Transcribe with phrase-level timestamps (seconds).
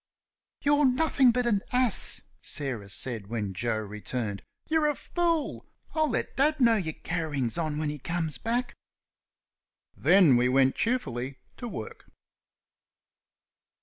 [0.63, 4.41] "You're nothing but an ass!" Sarah said when Joe returned.
[4.67, 5.67] "You're a fool!
[5.93, 8.73] I'll let father know your carryings on when he comes back."
[9.95, 12.09] Then we went cheerfully to work.